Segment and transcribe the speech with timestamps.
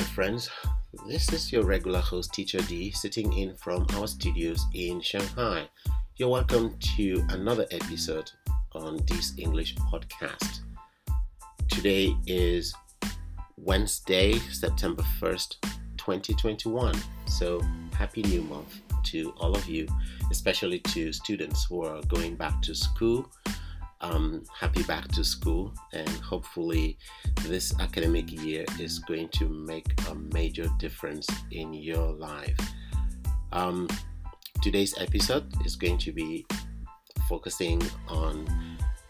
[0.00, 0.48] Dear friends.
[1.06, 5.68] This is your regular host, Teacher D, sitting in from our studios in Shanghai.
[6.16, 8.30] You're welcome to another episode
[8.72, 10.60] on this English podcast.
[11.68, 12.74] Today is
[13.58, 15.56] Wednesday, September 1st,
[15.98, 16.94] 2021.
[17.26, 17.60] So,
[17.92, 19.86] happy new month to all of you,
[20.30, 23.30] especially to students who are going back to school
[24.00, 26.96] um, happy back to school, and hopefully,
[27.42, 32.58] this academic year is going to make a major difference in your life.
[33.52, 33.88] Um,
[34.62, 36.46] today's episode is going to be
[37.28, 38.46] focusing on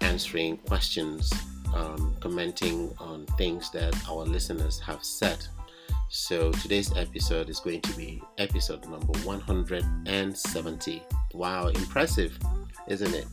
[0.01, 1.33] answering questions,
[1.75, 5.39] um, commenting on things that our listeners have said.
[6.09, 11.03] So, today's episode is going to be episode number 170.
[11.35, 12.37] Wow, impressive,
[12.89, 13.27] isn't it?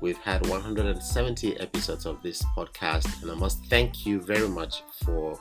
[0.00, 5.38] We've had 170 episodes of this podcast, and I must thank you very much for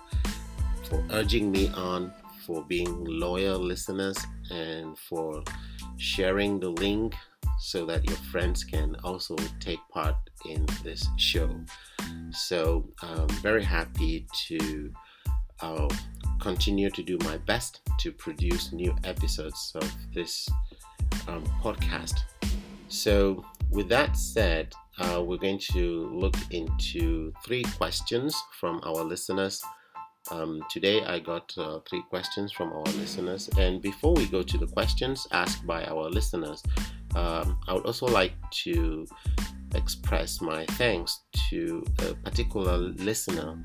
[0.89, 2.11] for urging me on,
[2.45, 4.17] for being loyal listeners,
[4.49, 5.43] and for
[5.97, 7.13] sharing the link
[7.59, 11.49] so that your friends can also take part in this show.
[12.31, 14.93] So I'm very happy to
[15.59, 15.87] uh,
[16.39, 20.47] continue to do my best to produce new episodes of this
[21.27, 22.19] um, podcast.
[22.87, 29.61] So with that said, uh, we're going to look into three questions from our listeners.
[30.31, 33.49] Um, today, I got uh, three questions from our listeners.
[33.57, 36.63] And before we go to the questions asked by our listeners,
[37.15, 39.05] um, I would also like to
[39.75, 43.61] express my thanks to a particular listener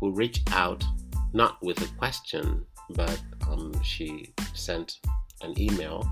[0.00, 0.84] who reached out
[1.32, 4.98] not with a question, but um, she sent
[5.42, 6.08] an email.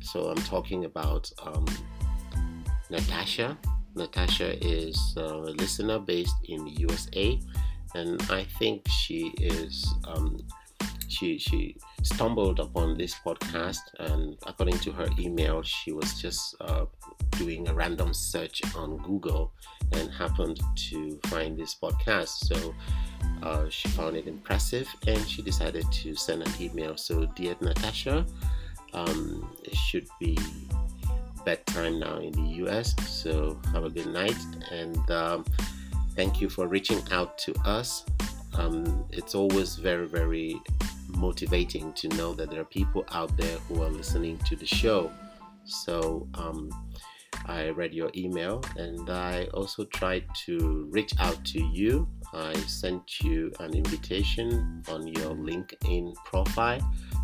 [0.00, 1.66] So I'm talking about um,
[2.92, 3.56] Natasha.
[3.94, 5.26] Natasha is a
[5.62, 7.40] listener based in the USA,
[7.94, 10.36] and I think she is um,
[11.08, 16.84] she she stumbled upon this podcast, and according to her email, she was just uh,
[17.38, 19.52] doing a random search on Google
[19.92, 20.60] and happened
[20.90, 22.44] to find this podcast.
[22.44, 22.74] So
[23.42, 26.98] uh, she found it impressive, and she decided to send an email.
[26.98, 28.26] So, dear Natasha,
[28.92, 30.36] um, it should be
[31.44, 32.94] bedtime now in the US.
[33.08, 34.36] So have a good night
[34.70, 35.44] and um,
[36.14, 38.04] thank you for reaching out to us.
[38.54, 40.60] Um, it's always very, very
[41.08, 45.10] motivating to know that there are people out there who are listening to the show.
[45.64, 46.70] So um,
[47.46, 52.08] I read your email and I also tried to reach out to you.
[52.32, 56.80] I sent you an invitation on your LinkedIn profile.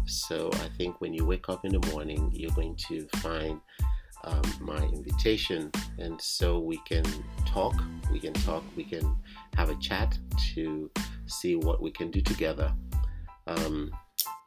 [0.07, 3.61] So I think when you wake up in the morning, you're going to find
[4.25, 7.05] um, my invitation, and so we can
[7.47, 7.75] talk.
[8.13, 8.65] We can talk.
[8.77, 9.17] We can
[9.57, 10.19] have a chat
[10.55, 10.91] to
[11.27, 12.73] see what we can do together.
[13.47, 13.91] Um,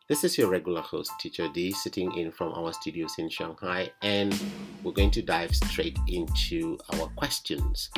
[0.08, 4.38] this is your regular host, Teacher D, sitting in from our studios in Shanghai, and
[4.84, 7.90] we're going to dive straight into our questions.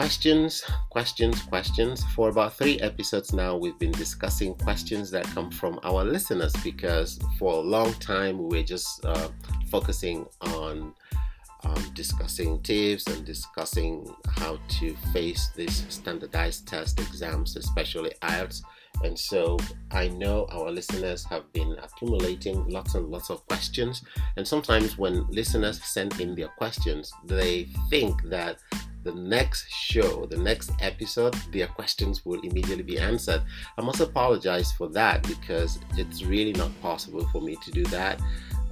[0.00, 2.02] Questions, questions, questions.
[2.14, 7.18] For about three episodes now, we've been discussing questions that come from our listeners because
[7.38, 9.28] for a long time we were just uh,
[9.70, 10.94] focusing on
[11.64, 18.62] um, discussing tips and discussing how to face these standardized test exams, especially IELTS.
[19.04, 19.58] And so
[19.90, 24.02] I know our listeners have been accumulating lots and lots of questions.
[24.38, 28.60] And sometimes when listeners send in their questions, they think that
[29.02, 33.42] the next show, the next episode, their questions will immediately be answered.
[33.78, 38.20] I must apologize for that because it's really not possible for me to do that.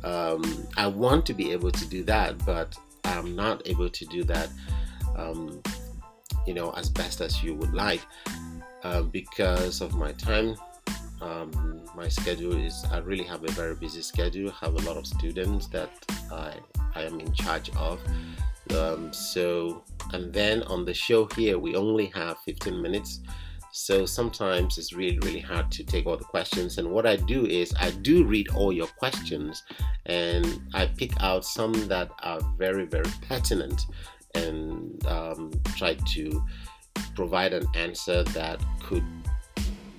[0.04, 4.22] Um, I want to be able to do that, but I'm not able to do
[4.24, 4.48] that,
[5.16, 5.62] um,
[6.46, 8.02] you know, as best as you would like
[8.84, 10.56] uh, because of my time.
[11.20, 14.50] Um, my schedule is I really have a very busy schedule.
[14.50, 15.90] I have a lot of students that
[16.30, 16.54] I,
[16.94, 18.00] I am in charge of.
[18.76, 19.82] Um, so,
[20.12, 23.20] and then on the show here, we only have 15 minutes.
[23.70, 26.78] So sometimes it's really, really hard to take all the questions.
[26.78, 29.62] And what I do is I do read all your questions
[30.06, 33.82] and I pick out some that are very, very pertinent
[34.34, 36.44] and um, try to
[37.14, 39.04] provide an answer that could,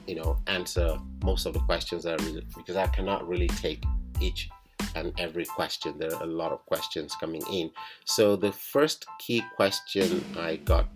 [0.08, 3.84] you know, answer most of the questions that are because I cannot really take
[4.20, 4.50] each
[4.96, 5.98] and every question.
[5.98, 7.72] There are a lot of questions coming in.
[8.06, 10.88] So the first key question I got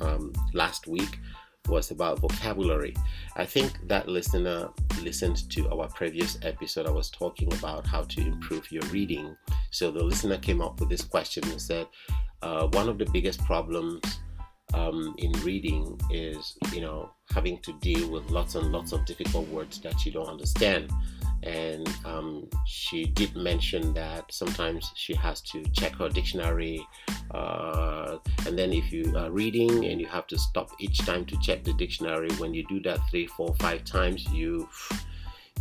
[0.00, 1.18] um, last week
[1.68, 2.94] was about vocabulary.
[3.36, 4.68] I think that listener
[5.02, 6.86] listened to our previous episode.
[6.86, 9.36] I was talking about how to improve your reading.
[9.70, 11.86] So the listener came up with this question and said,
[12.42, 14.00] uh, one of the biggest problems
[14.74, 19.48] um, in reading is, you know, having to deal with lots and lots of difficult
[19.48, 20.90] words that you don't understand.
[21.46, 26.84] And um, she did mention that sometimes she has to check her dictionary.
[27.30, 31.38] Uh, and then, if you are reading and you have to stop each time to
[31.38, 34.68] check the dictionary, when you do that three, four, five times, you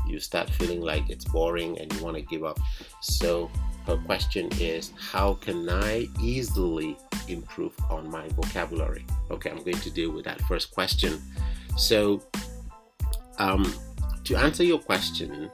[0.07, 2.59] you start feeling like it's boring and you want to give up.
[3.01, 3.49] So
[3.87, 6.97] her question is how can I easily
[7.27, 9.05] improve on my vocabulary?
[9.31, 11.21] Okay, I'm going to deal with that first question.
[11.77, 12.21] So,
[13.37, 13.71] um,
[14.23, 15.51] to answer your question,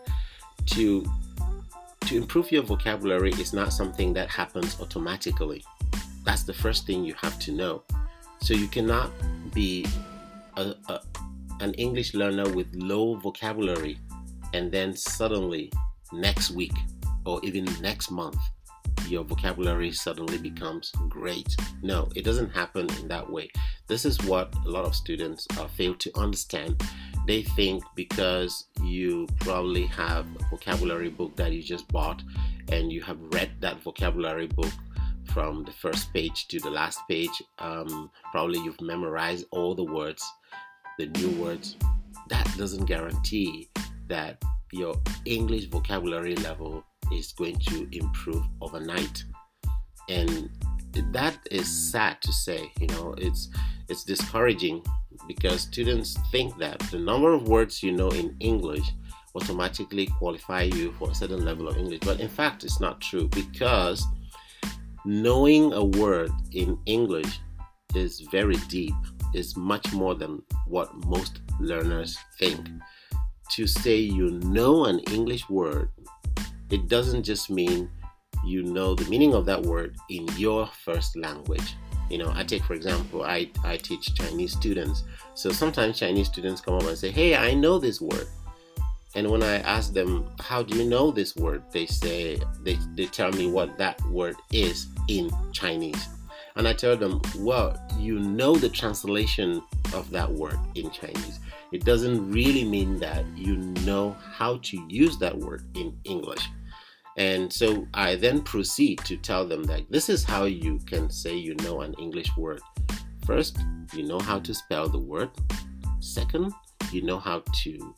[0.67, 1.05] to
[2.07, 5.63] to improve your vocabulary is not something that happens automatically.
[6.25, 7.83] That's the first thing you have to know.
[8.41, 9.11] So you cannot
[9.53, 9.85] be
[10.57, 10.99] a, a,
[11.61, 13.97] an English learner with low vocabulary
[14.53, 15.71] and then suddenly
[16.11, 16.73] next week
[17.25, 18.39] or even next month
[19.11, 21.55] your vocabulary suddenly becomes great.
[21.83, 23.51] No, it doesn't happen in that way.
[23.87, 26.81] This is what a lot of students uh, fail to understand.
[27.27, 32.23] They think because you probably have a vocabulary book that you just bought
[32.71, 34.71] and you have read that vocabulary book
[35.25, 40.23] from the first page to the last page, um, probably you've memorized all the words,
[40.97, 41.75] the new words.
[42.29, 43.69] That doesn't guarantee
[44.07, 44.41] that
[44.71, 49.23] your English vocabulary level is going to improve overnight.
[50.09, 50.49] And
[51.11, 53.49] that is sad to say, you know, it's
[53.87, 54.83] it's discouraging
[55.27, 58.85] because students think that the number of words you know in English
[59.35, 61.99] automatically qualify you for a certain level of English.
[62.01, 64.05] But in fact, it's not true because
[65.05, 67.39] knowing a word in English
[67.95, 68.93] is very deep,
[69.33, 72.67] is much more than what most learners think.
[73.51, 75.89] To say you know an English word
[76.71, 77.89] it doesn't just mean
[78.43, 81.75] you know the meaning of that word in your first language.
[82.09, 85.03] You know, I take for example, I, I teach Chinese students.
[85.33, 88.27] So sometimes Chinese students come up and say, Hey, I know this word.
[89.15, 91.63] And when I ask them, How do you know this word?
[91.71, 96.07] They say, they, they tell me what that word is in Chinese.
[96.55, 99.61] And I tell them, Well, you know the translation
[99.93, 101.39] of that word in Chinese.
[101.71, 106.45] It doesn't really mean that you know how to use that word in English.
[107.21, 111.35] And so I then proceed to tell them that this is how you can say
[111.35, 112.61] you know an English word.
[113.27, 113.59] First,
[113.93, 115.29] you know how to spell the word.
[115.99, 116.51] Second,
[116.91, 117.95] you know how to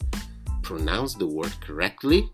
[0.61, 2.29] pronounce the word correctly.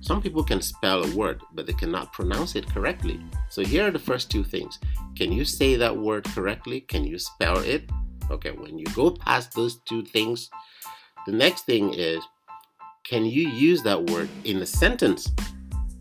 [0.00, 3.20] Some people can spell a word, but they cannot pronounce it correctly.
[3.50, 4.78] So here are the first two things.
[5.16, 6.82] Can you say that word correctly?
[6.82, 7.90] Can you spell it?
[8.30, 10.50] Okay, when you go past those two things,
[11.26, 12.22] the next thing is
[13.02, 15.32] can you use that word in a sentence?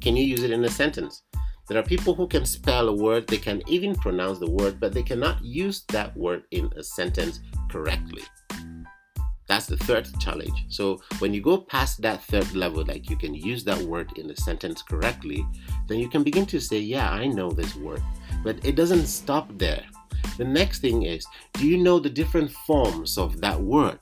[0.02, 1.24] Can you use it in a sentence?
[1.68, 4.94] There are people who can spell a word, they can even pronounce the word, but
[4.94, 7.40] they cannot use that word in a sentence
[7.70, 8.24] correctly.
[9.48, 10.66] That's the third challenge.
[10.70, 14.32] So when you go past that third level, like you can use that word in
[14.32, 15.46] a sentence correctly,
[15.88, 18.02] then you can begin to say, Yeah, I know this word.
[18.44, 19.84] But it doesn't stop there.
[20.38, 24.00] The next thing is, do you know the different forms of that word?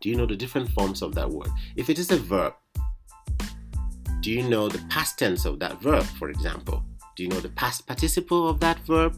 [0.00, 1.48] Do you know the different forms of that word?
[1.76, 2.52] If it is a verb,
[4.24, 6.82] do you know the past tense of that verb, for example?
[7.14, 9.14] Do you know the past participle of that verb?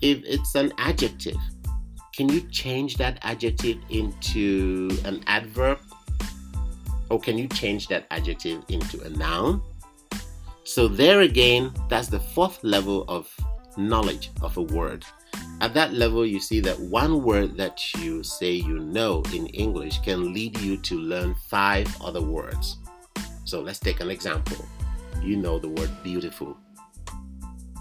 [0.00, 1.36] If it's an adjective,
[2.16, 5.80] can you change that adjective into an adverb?
[7.10, 9.60] Or can you change that adjective into a noun?
[10.64, 13.28] So, there again, that's the fourth level of
[13.76, 15.04] knowledge of a word.
[15.60, 19.98] At that level, you see that one word that you say you know in English
[19.98, 22.78] can lead you to learn five other words.
[23.50, 24.64] So let's take an example.
[25.20, 26.56] You know the word beautiful.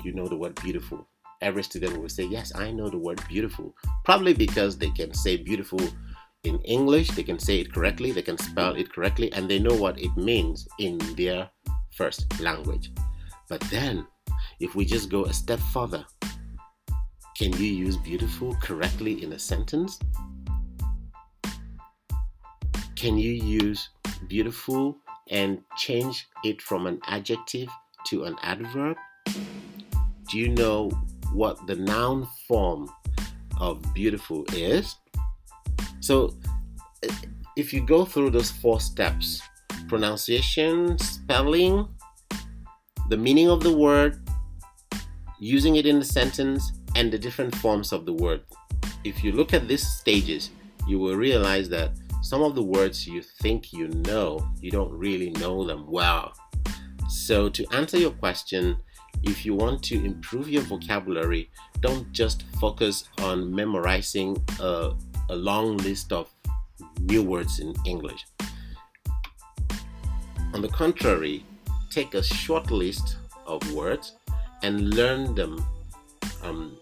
[0.04, 1.08] You know the word beautiful.
[1.42, 3.76] Every student will say, Yes, I know the word beautiful.
[4.04, 5.80] Probably because they can say beautiful
[6.44, 9.76] in English, they can say it correctly, they can spell it correctly, and they know
[9.76, 11.48] what it means in their
[11.92, 12.92] first language.
[13.48, 14.08] But then,
[14.60, 16.04] if we just go a step further,
[17.38, 20.00] can you use beautiful correctly in a sentence?
[22.96, 23.90] Can you use
[24.28, 24.98] beautiful
[25.30, 27.70] and change it from an adjective
[28.08, 28.98] to an adverb?
[30.30, 30.90] Do you know
[31.34, 32.90] what the noun form
[33.60, 34.96] of beautiful is?
[36.00, 36.36] So,
[37.56, 39.42] if you go through those four steps
[39.88, 41.88] pronunciation, spelling,
[43.10, 44.22] the meaning of the word,
[45.40, 48.42] using it in the sentence, and the different forms of the word.
[49.04, 50.52] If you look at these stages,
[50.88, 55.32] you will realize that some of the words you think you know, you don't really
[55.32, 56.34] know them well.
[57.08, 58.78] So, to answer your question,
[59.24, 61.50] if you want to improve your vocabulary,
[61.82, 64.92] don't just focus on memorizing a,
[65.30, 66.30] a long list of
[67.02, 68.26] new words in English.
[70.54, 71.46] On the contrary,
[71.90, 74.14] take a short list of words
[74.64, 75.64] and learn them
[76.44, 76.78] um,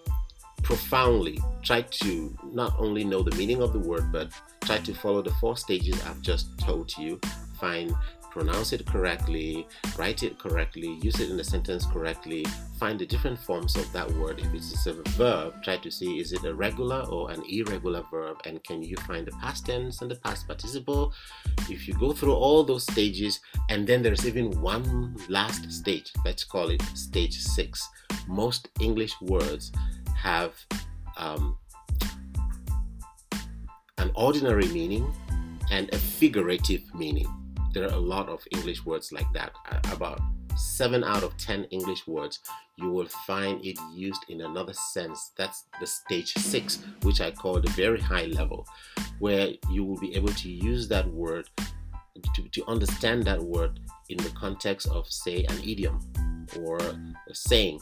[0.67, 1.39] profoundly.
[1.63, 4.33] Try to not only know the meaning of the word, but
[4.65, 7.21] try to follow the four stages I've just told you.
[7.57, 7.95] Find
[8.31, 9.65] pronounce it correctly,
[9.97, 12.45] write it correctly, use it in a sentence correctly,
[12.77, 14.39] find the different forms of that word.
[14.39, 18.37] If it's a verb, try to see is it a regular or an irregular verb,
[18.45, 21.13] and can you find the past tense and the past participle?
[21.69, 26.43] If you go through all those stages, and then there's even one last stage, let's
[26.43, 27.87] call it stage six.
[28.27, 29.71] Most English words
[30.17, 30.53] have
[31.17, 31.57] um,
[33.97, 35.11] an ordinary meaning
[35.71, 37.27] and a figurative meaning
[37.73, 39.51] there are a lot of English words like that.
[39.91, 40.19] About
[40.55, 42.39] seven out of ten English words,
[42.77, 45.31] you will find it used in another sense.
[45.37, 48.65] That's the stage six, which I call the very high level,
[49.19, 51.49] where you will be able to use that word
[52.33, 55.99] to, to understand that word in the context of, say, an idiom
[56.61, 57.79] or a saying.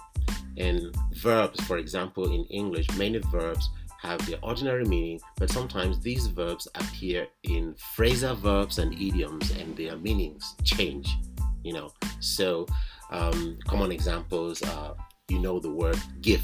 [0.58, 3.70] And verbs, for example, in English, many verbs
[4.02, 9.76] have their ordinary meaning, but sometimes these verbs appear in phrasal verbs and idioms, and
[9.76, 11.18] their meanings change.
[11.64, 12.68] You know, so
[13.12, 14.96] um, common examples are
[15.28, 16.44] you know the word give.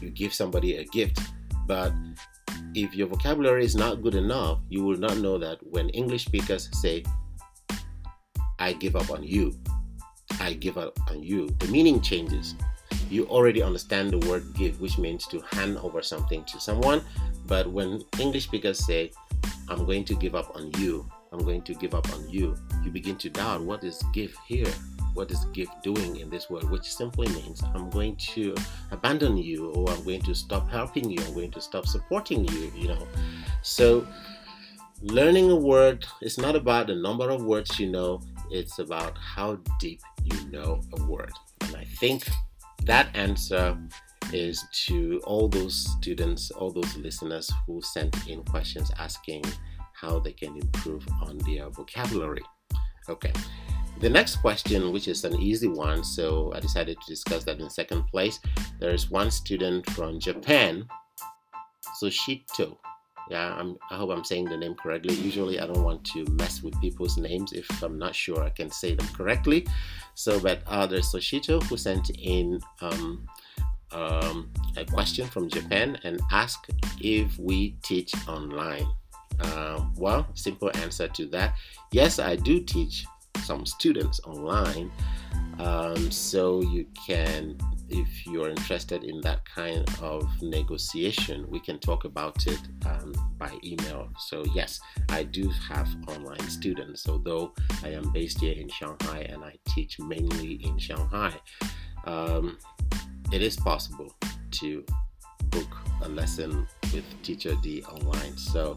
[0.00, 1.18] You give somebody a gift,
[1.66, 1.92] but
[2.74, 6.68] if your vocabulary is not good enough, you will not know that when English speakers
[6.72, 7.04] say,
[8.58, 9.54] I give up on you,
[10.40, 12.54] I give up on you, the meaning changes
[13.10, 17.02] you already understand the word give, which means to hand over something to someone.
[17.46, 19.12] But when English speakers say,
[19.68, 22.90] I'm going to give up on you, I'm going to give up on you, you
[22.90, 24.70] begin to doubt what is give here?
[25.14, 26.70] What is give doing in this world?
[26.70, 28.54] Which simply means I'm going to
[28.90, 32.72] abandon you, or I'm going to stop helping you, I'm going to stop supporting you,
[32.74, 33.06] you know.
[33.62, 34.06] So,
[35.02, 39.58] learning a word is not about the number of words you know, it's about how
[39.80, 41.32] deep you know a word.
[41.62, 42.28] And I think
[42.84, 43.78] that answer
[44.32, 49.44] is to all those students, all those listeners who sent in questions asking
[49.94, 52.42] how they can improve on their vocabulary.
[53.08, 53.32] Okay.
[54.00, 57.68] The next question, which is an easy one, so I decided to discuss that in
[57.68, 58.38] second place.
[58.78, 60.86] There is one student from Japan,
[62.00, 62.76] Soshito.
[63.30, 65.14] Yeah, I'm, I hope I'm saying the name correctly.
[65.14, 68.70] Usually, I don't want to mess with people's names if I'm not sure I can
[68.70, 69.66] say them correctly.
[70.14, 73.28] So, but uh, there's Soshito who sent in um,
[73.92, 76.70] um, a question from Japan and asked
[77.00, 78.86] if we teach online.
[79.40, 81.54] Uh, well, simple answer to that
[81.92, 83.06] yes, I do teach
[83.44, 84.90] some students online.
[85.58, 87.58] Um, so you can
[87.90, 93.50] if you're interested in that kind of negotiation, we can talk about it um, by
[93.64, 94.08] email.
[94.18, 97.52] So, yes, I do have online students, although
[97.82, 101.34] I am based here in Shanghai and I teach mainly in Shanghai.
[102.04, 102.58] Um,
[103.32, 104.14] it is possible
[104.52, 104.84] to
[105.44, 105.68] book
[106.02, 108.36] a lesson with Teacher D online.
[108.36, 108.76] So,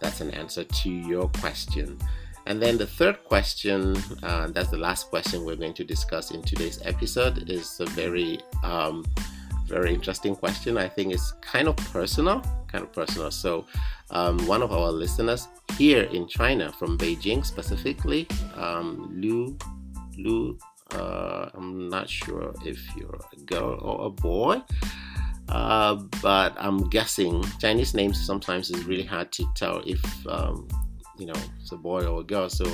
[0.00, 1.98] that's an answer to your question.
[2.48, 6.40] And then the third question, uh, that's the last question we're going to discuss in
[6.40, 9.04] today's episode, is a very, um,
[9.66, 10.78] very interesting question.
[10.78, 13.30] I think it's kind of personal, kind of personal.
[13.30, 13.66] So,
[14.12, 18.26] um, one of our listeners here in China, from Beijing specifically,
[18.56, 19.58] um, Lu,
[20.16, 20.56] Lu,
[20.94, 24.62] uh, I'm not sure if you're a girl or a boy.
[25.50, 30.66] Uh, but I'm guessing Chinese names sometimes is really hard to tell if um,
[31.18, 32.48] you know it's a boy or a girl.
[32.48, 32.64] So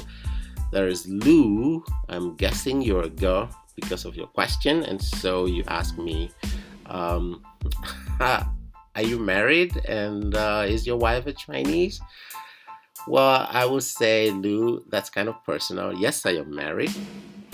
[0.72, 1.84] there is Lu.
[2.08, 6.30] I'm guessing you're a girl because of your question, and so you ask me,
[6.86, 7.42] um,
[8.20, 9.76] "Are you married?
[9.86, 12.00] And uh, is your wife a Chinese?"
[13.06, 15.92] Well, I would say, Lu, that's kind of personal.
[15.92, 16.92] Yes, I am married.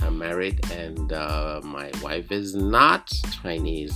[0.01, 3.11] I'm married, and uh, my wife is not
[3.43, 3.93] Chinese.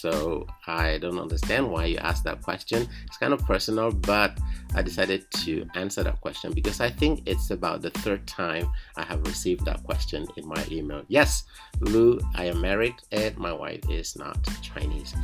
[0.00, 2.88] So I don't understand why you asked that question.
[3.06, 4.38] It's kind of personal, but
[4.76, 9.04] I decided to answer that question because I think it's about the third time I
[9.04, 11.02] have received that question in my email.
[11.08, 11.44] Yes,
[11.80, 15.14] Lu, I am married and my wife is not Chinese.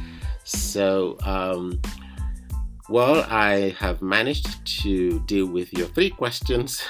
[0.43, 1.81] So, um,
[2.89, 6.83] well, I have managed to deal with your three questions.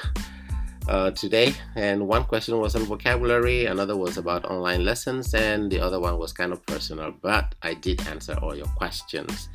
[0.88, 1.54] Uh, today.
[1.76, 6.18] And one question was on vocabulary, another was about online lessons, and the other one
[6.18, 9.48] was kind of personal, but I did answer all your questions.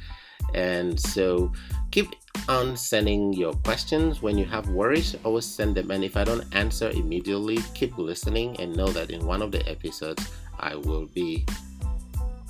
[0.54, 1.52] And so
[1.92, 2.08] keep
[2.48, 4.22] on sending your questions.
[4.22, 5.92] When you have worries, always send them.
[5.92, 9.68] And if I don't answer immediately, keep listening and know that in one of the
[9.70, 11.46] episodes, I will be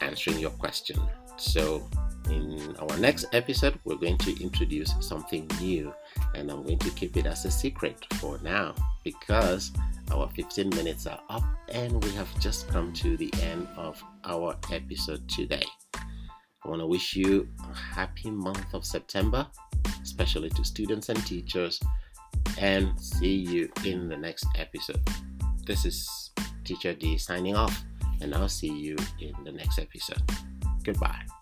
[0.01, 0.99] answering your question.
[1.37, 1.87] So,
[2.29, 5.93] in our next episode, we're going to introduce something new,
[6.35, 9.71] and I'm going to keep it as a secret for now because
[10.11, 14.55] our 15 minutes are up and we have just come to the end of our
[14.71, 15.63] episode today.
[15.93, 19.47] I want to wish you a happy month of September,
[20.03, 21.79] especially to students and teachers,
[22.57, 25.01] and see you in the next episode.
[25.65, 26.31] This is
[26.65, 27.83] Teacher D signing off,
[28.21, 30.21] and I'll see you in the next episode.
[30.83, 31.38] Goodbye.